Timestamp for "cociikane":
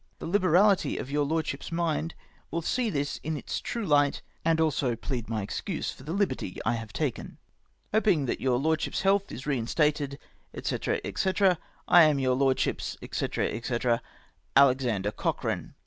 15.11-15.73